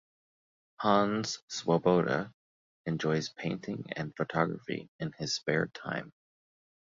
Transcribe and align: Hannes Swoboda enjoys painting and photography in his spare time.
Hannes 0.79 1.43
Swoboda 1.47 2.33
enjoys 2.87 3.29
painting 3.29 3.85
and 3.95 4.15
photography 4.15 4.89
in 4.97 5.11
his 5.19 5.35
spare 5.35 5.67
time. 5.75 6.11